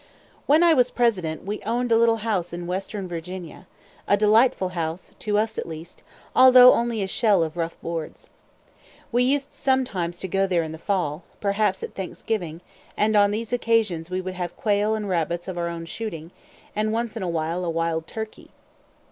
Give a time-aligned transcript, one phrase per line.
[0.47, 3.67] When I was President, we owned a little house in western Virginia;
[4.07, 6.01] a delightful house, to us at least,
[6.35, 8.31] although only a shell of rough boards.
[9.11, 12.61] We used sometimes to go there in the fall, perhaps at Thanksgiving,
[12.97, 16.31] and on these occasions we would have quail and rabbits of our own shooting,
[16.75, 18.49] and once in a while a wild turkey.